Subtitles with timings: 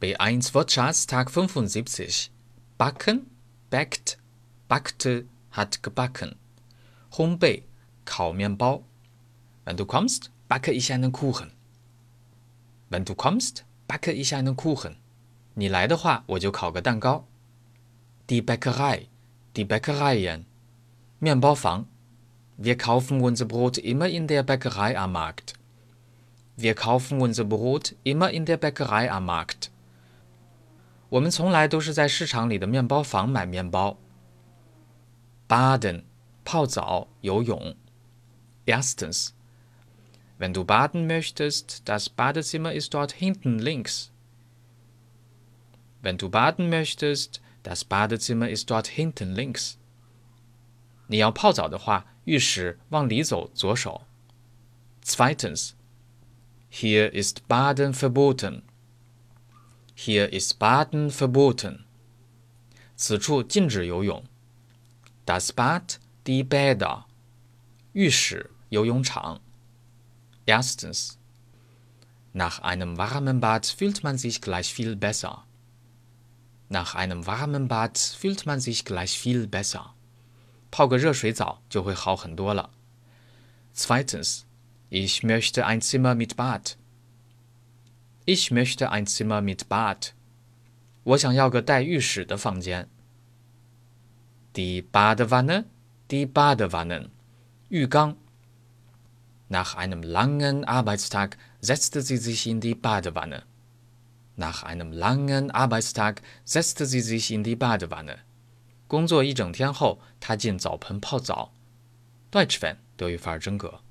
[0.00, 2.30] B1 Wortschatz Tag 75.
[2.78, 3.26] Backen,
[3.68, 4.18] backt,
[4.68, 6.36] backte, hat gebacken.
[7.16, 7.64] Homebay,
[8.04, 8.84] Kaumianbao.
[9.64, 11.52] Wenn du kommst, backe ich einen Kuchen.
[12.88, 14.96] Wenn du kommst, backe ich einen Kuchen.
[15.54, 17.26] 你来的话，我就烤个蛋糕。
[18.28, 19.08] Die Bäckerei,
[19.54, 20.44] die Bäckereien.
[21.18, 21.86] 面包房。
[22.56, 25.54] Wir kaufen unser Brot immer in der Bäckerei am Markt.
[26.56, 29.68] Wir kaufen unser Brot immer in der Bäckerei am Markt.
[31.10, 33.98] 我们从来都是在市场里的面包房买面包。
[35.48, 36.04] Baden，
[36.44, 37.76] 泡澡、游泳。
[38.66, 39.30] Erstens.
[40.38, 44.10] Wenn du baden möchtest, das Badezimmer ist dort hinten links.
[46.02, 49.74] Wenn du baden möchtest, das Badezimmer ist dort hinten links.
[51.08, 54.02] 你要泡澡的话，浴室往里走，左手。
[55.04, 55.72] Zweitens.
[56.70, 58.62] Hier ist Baden verboten.
[59.99, 61.85] Hier ist Baden verboten.
[62.95, 64.23] 此处禁止游泳。
[65.25, 67.05] Das Bad, die Bäder.
[67.93, 69.39] 浴室、游泳场。
[70.45, 71.17] Erstens.
[72.33, 75.45] Nach einem warmen Bad fühlt man sich gleich viel besser.
[76.69, 79.93] Nach einem warmen Bad fühlt man sich gleich viel besser.
[80.71, 82.69] 泡个热水澡就会好很多了。
[83.73, 84.45] Zweitens.
[84.89, 86.77] Ich möchte ein Zimmer mit Bad.
[88.29, 90.13] Ich möchte ein Zimmer mit Bad.
[91.03, 92.87] 我想要个带浴室的房间。
[94.53, 95.65] Die Badewanne,
[96.09, 97.09] die Badewannen.
[97.69, 98.15] 浴缸。
[99.47, 103.43] Nach einem langen Arbeitstag setzte sie sich in die Badewanne.
[104.35, 108.19] Nach einem langen Arbeitstag setzte sie sich in die Badewanne.
[108.87, 111.53] 工作一整天后，她进澡盆泡澡。
[112.31, 113.81] Deutsch Fan 德语范儿真格。